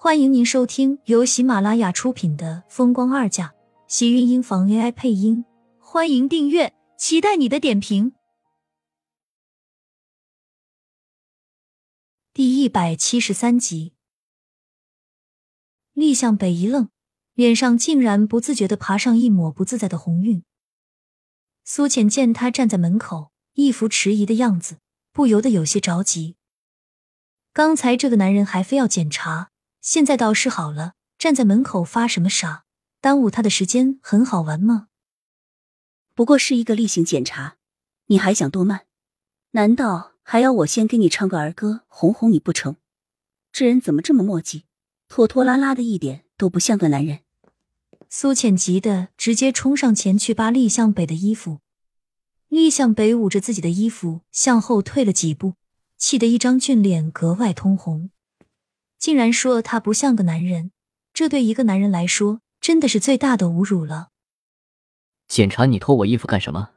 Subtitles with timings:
[0.00, 3.48] 欢迎您收听由喜马拉雅出品的《风光二嫁》，
[3.88, 5.44] 喜运音房 AI 配音。
[5.80, 8.12] 欢迎订阅，期待你的点评。
[12.32, 13.92] 第一百七十三集，
[15.94, 16.90] 厉向北一愣，
[17.34, 20.44] 脸上竟然不自觉的爬上一抹不自在的红晕。
[21.64, 24.78] 苏浅见他站在门口，一副迟疑的样子，
[25.12, 26.36] 不由得有些着急。
[27.52, 29.50] 刚才这个男人还非要检查。
[29.90, 32.66] 现在倒是好了，站在门口发什么傻？
[33.00, 34.88] 耽误他的时间很好玩吗？
[36.14, 37.56] 不过是一个例行检查，
[38.08, 38.82] 你还想多慢？
[39.52, 42.76] 难道还要我先给你唱个儿歌哄哄你不成？
[43.50, 44.64] 这人怎么这么磨叽，
[45.08, 47.20] 拖拖拉拉的，一点都不像个男人。
[48.10, 51.60] 苏浅急的直接冲上前去扒厉向北的衣服，
[52.48, 55.54] 厉向北捂着自己的衣服向后退了几步，
[55.96, 58.10] 气得一张俊脸格外通红。
[58.98, 60.72] 竟然说他不像个男人，
[61.12, 64.10] 这对一个男人来说真的是最大的侮辱了。
[65.28, 66.72] 检查你脱我衣服干什么？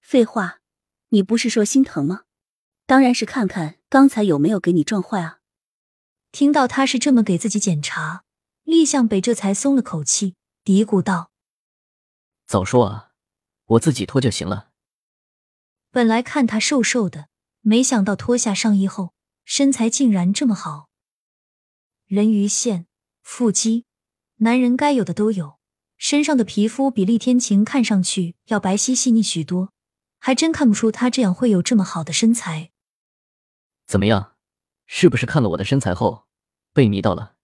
[0.00, 0.60] 废话，
[1.08, 2.22] 你不是说心疼吗？
[2.86, 5.40] 当然是看看刚才有没有给你撞坏啊！
[6.32, 8.24] 听到他是这么给自己检查，
[8.62, 11.30] 厉向北这才松了口气，嘀咕道
[12.46, 13.10] ：“早说啊，
[13.66, 14.70] 我自己脱就行了。”
[15.90, 17.28] 本来看他瘦瘦的，
[17.60, 19.12] 没想到脱下上衣后。
[19.48, 20.88] 身材竟然这么好，
[22.06, 22.86] 人鱼线、
[23.20, 23.84] 腹肌，
[24.36, 25.58] 男人该有的都有。
[25.98, 29.72] 身上的皮肤比厉天晴看上去要白皙细腻许多，
[30.20, 32.70] 还真看不出他这样会有这么好的身材。
[33.86, 34.36] 怎么样，
[34.86, 36.26] 是不是看了我的身材后
[36.72, 37.34] 被迷到了？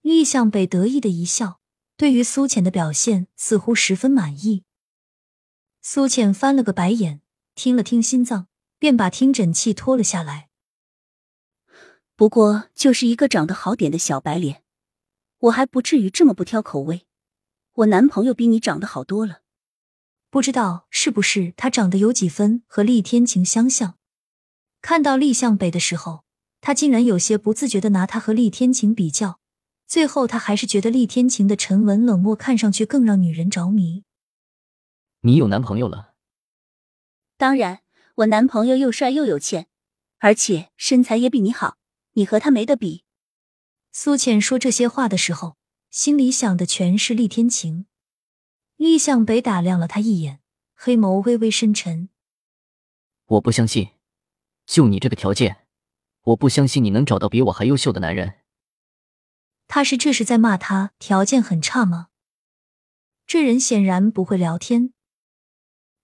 [0.00, 1.60] 厉向北得意的一笑，
[1.96, 4.64] 对于苏浅的表现似乎十分满意。
[5.82, 7.20] 苏浅翻了个白眼，
[7.54, 8.48] 听了听心脏，
[8.80, 10.48] 便把听诊器脱了下来。
[12.16, 14.62] 不过就是一个长得好点的小白脸，
[15.38, 17.06] 我还不至于这么不挑口味。
[17.74, 19.42] 我男朋友比你长得好多了，
[20.30, 23.98] 不知道是不是他长得有几分和厉天晴相像。
[24.80, 26.24] 看到厉向北的时候，
[26.62, 29.38] 他竟然有些不自觉的拿他和厉天晴比较，
[29.86, 34.04] 最后他还是觉得厉天晴的沉稳冷漠看上去更让女人着迷。
[35.20, 36.14] 你有男朋友了？
[37.36, 37.80] 当然，
[38.14, 39.66] 我男朋友又帅又有钱，
[40.20, 41.76] 而且身材也比你好。
[42.16, 43.04] 你和他没得比。
[43.92, 45.56] 苏浅说这些话的时候，
[45.90, 47.86] 心里想的全是厉天晴。
[48.76, 50.40] 厉向北打量了他一眼，
[50.74, 52.08] 黑眸微微深沉。
[53.26, 53.90] 我不相信，
[54.66, 55.66] 就你这个条件，
[56.22, 58.40] 我不相信你能找到比我还优秀的男人。
[59.68, 62.08] 他是这是在骂他条件很差吗？
[63.26, 64.92] 这人显然不会聊天。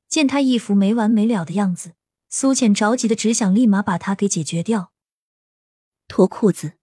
[0.08, 1.94] 见他一副没完没了的样子，
[2.28, 4.91] 苏浅着急的只想立马把他给解决掉。
[6.14, 6.74] 脱裤子？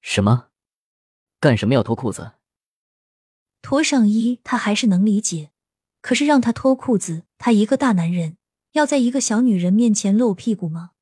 [0.00, 0.50] 什么？
[1.40, 2.34] 干什么要脱裤子？
[3.60, 5.50] 脱上衣他还是能理解，
[6.00, 8.36] 可是让他脱裤子，他一个大男人
[8.70, 10.92] 要在一个小女人面前露屁股吗？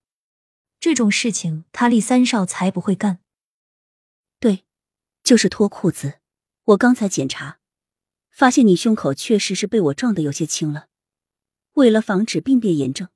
[0.81, 3.21] 这种事情他厉三少才不会干。
[4.41, 4.65] 对，
[5.23, 6.21] 就是脱裤子。
[6.65, 7.59] 我刚才检查，
[8.31, 10.87] 发现你胸口确实是被我撞的有些轻了。
[11.75, 13.11] 为了防止病变炎症，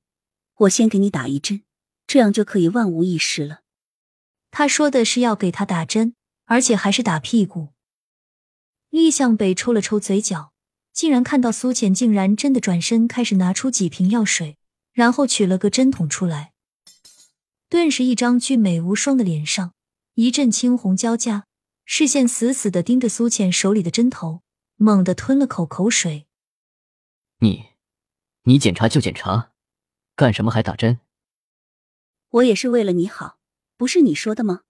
[0.53, 1.63] 我先给你打一针，
[2.05, 3.61] 这样就可以万无一失了。
[4.51, 6.15] 他说的是要给他打针，
[6.45, 7.69] 而且还是打屁股。
[8.89, 10.51] 厉向北抽了抽嘴角，
[10.91, 14.57] 竟然看到苏浅竟然真的转身开始拿出几瓶药水，
[14.91, 16.53] 然后取了个针筒出来，
[17.69, 19.73] 顿时一张俊美无双的脸上
[20.15, 21.45] 一阵青红交加，
[21.85, 24.41] 视线死死的盯着苏浅手里的针头，
[24.75, 26.25] 猛地吞了口口水。
[27.39, 27.67] 你，
[28.43, 29.51] 你检查就检查，
[30.15, 30.99] 干什么还打针？
[32.29, 33.38] 我也是为了你好。
[33.79, 34.63] 不是你说的吗？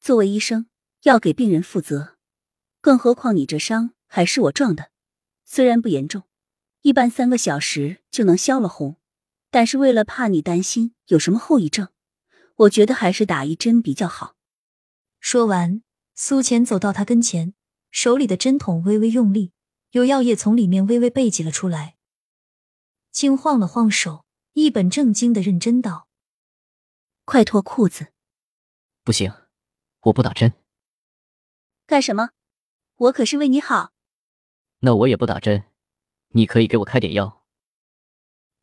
[0.00, 0.66] 作为医生，
[1.02, 2.16] 要给病人负责。
[2.80, 4.90] 更何况你这伤还是我撞的，
[5.44, 6.24] 虽然不严重，
[6.82, 8.96] 一般三个小时就能消了红。
[9.52, 11.90] 但是为了怕你担心有什么后遗症，
[12.56, 14.34] 我觉得还是打一针比较好。
[15.20, 15.84] 说完，
[16.16, 17.54] 苏浅走到他跟前，
[17.92, 19.52] 手里的针筒微微用力，
[19.92, 21.94] 有药液从里面微微背挤了出来。
[23.12, 24.24] 轻晃了晃手，
[24.54, 26.08] 一本正经的认真道
[27.24, 28.08] ：“快脱裤子。”
[29.02, 29.32] 不行，
[30.02, 30.52] 我不打针。
[31.86, 32.30] 干什么？
[32.96, 33.92] 我可是为你好。
[34.80, 35.64] 那我也不打针，
[36.28, 37.44] 你可以给我开点药。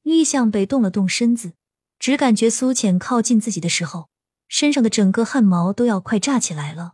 [0.04, 1.54] 厉向北动了动身子，
[2.00, 4.10] 只感觉苏浅靠近自己的时候，
[4.48, 6.94] 身上的整个汗毛都要快炸起来了。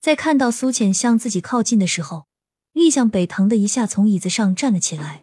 [0.00, 2.26] 在看到苏浅向自己靠近的时候，
[2.72, 5.20] 厉向北疼的一下从椅子上站了起来。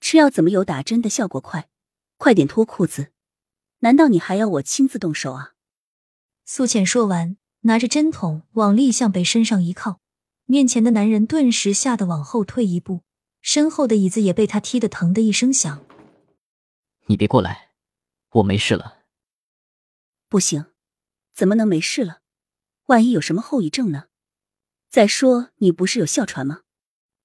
[0.00, 1.68] 吃药怎么有打针的效果快？
[2.16, 3.12] 快点脱裤子！
[3.80, 5.53] 难道你还要我亲自动手啊？
[6.46, 10.00] 苏浅说完，拿着针筒往厉向北身上一靠，
[10.44, 13.02] 面前的男人顿时吓得往后退一步，
[13.40, 15.82] 身后的椅子也被他踢得疼的一声响。
[17.06, 17.70] 你别过来，
[18.32, 19.04] 我没事了。
[20.28, 20.66] 不行，
[21.32, 22.20] 怎么能没事了？
[22.86, 24.08] 万一有什么后遗症呢？
[24.90, 26.62] 再说你不是有哮喘吗？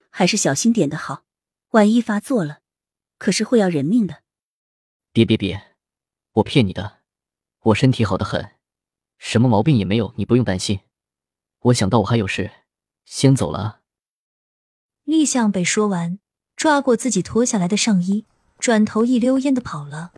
[0.10, 1.26] 还是小心点的好，
[1.72, 2.62] 万一发作了，
[3.18, 4.24] 可是会要人命的。
[5.12, 5.76] 别别别，
[6.32, 7.02] 我骗你的，
[7.60, 8.56] 我身体好的很，
[9.20, 10.80] 什么毛病也没有，你不用担心。
[11.60, 12.50] 我想到我还有事，
[13.06, 13.82] 先走了。
[15.04, 16.18] 厉向北说完，
[16.56, 18.26] 抓过自己脱下来的上衣，
[18.58, 20.14] 转头一溜烟的跑了。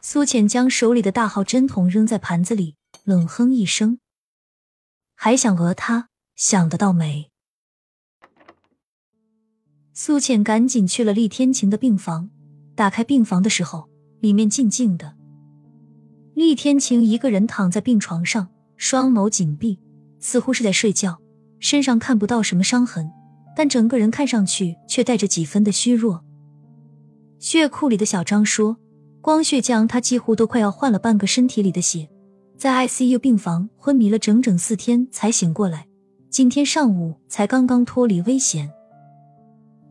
[0.00, 3.98] 苏浅将手里的大号针筒扔在盘子里，冷哼一声
[5.14, 6.08] ：“还想讹他？
[6.36, 7.30] 想得到没？”
[9.92, 12.30] 苏浅赶紧去了厉天晴的病房。
[12.74, 13.90] 打开病房的时候，
[14.20, 15.19] 里面静静的。
[16.40, 18.48] 厉天晴一个人躺在病床上，
[18.78, 19.78] 双眸紧闭，
[20.20, 21.20] 似乎是在睡觉。
[21.58, 23.10] 身上看不到什么伤痕，
[23.54, 26.24] 但整个人看上去却带着几分的虚弱。
[27.38, 28.78] 血库里的小张说
[29.20, 32.08] ：“光血将他几乎都快要换了半个身体里的血，
[32.56, 35.86] 在 ICU 病房昏迷了整整四天才醒过来，
[36.30, 38.70] 今天上午才刚刚脱离危险。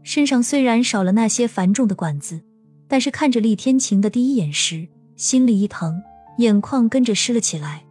[0.01, 2.41] 身上虽然少了那些繁重的管子。”
[2.89, 6.01] 但是看着厉天晴的第一眼时，心里一疼，
[6.39, 7.85] 眼眶跟着湿了起来。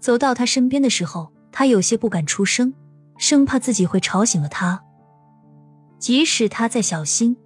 [0.00, 2.74] 走到他身边的时候，他有些不敢出声，
[3.18, 4.82] 生怕自己会吵醒了他。
[5.98, 7.36] 即使他再小心，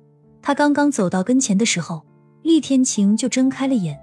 [0.43, 2.05] 他刚刚走到跟前的时候，
[2.43, 3.99] 厉天晴就睁开了眼，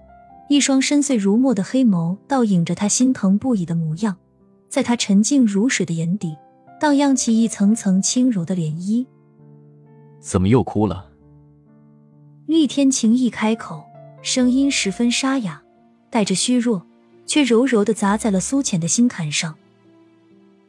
[0.49, 4.17] 一双深邃如墨的黑眸倒映着他心疼不已的模样，
[4.69, 6.35] 在他沉静如水的眼底，
[6.79, 9.05] 荡漾起一层层轻柔的涟漪。
[10.19, 11.11] 怎么又哭了？
[12.45, 13.83] 厉天晴一开口，
[14.21, 15.61] 声音十分沙哑，
[16.09, 16.85] 带着虚弱，
[17.25, 19.55] 却柔柔的砸在了苏浅的心坎上。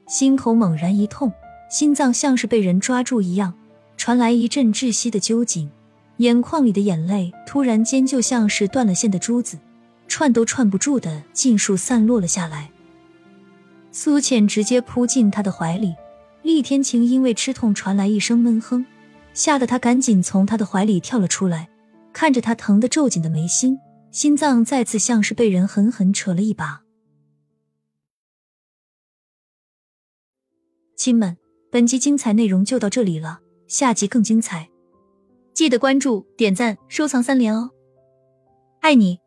[0.07, 1.33] 心口猛然一痛，
[1.71, 3.55] 心脏像是被人抓住一样，
[3.97, 5.71] 传来一阵窒息的揪紧，
[6.17, 9.59] 眼眶里的眼泪突然间就像是断了线的珠子，
[10.07, 12.71] 串都串不住的尽数散落了下来。
[13.93, 15.95] 苏浅直接扑进他的怀里，
[16.43, 18.85] 厉天晴因为吃痛传来一声闷哼。
[19.35, 21.69] 吓得他赶紧从他的怀里跳了出来，
[22.13, 23.79] 看着他疼得皱紧的眉心，
[24.11, 26.83] 心脏再次像是被人狠狠扯了一把。
[30.97, 31.37] 亲们，
[31.71, 34.69] 本集精彩内容就到这里了，下集更精彩，
[35.55, 37.71] 记得关注、点赞、收藏三连哦！
[38.81, 39.21] 爱你。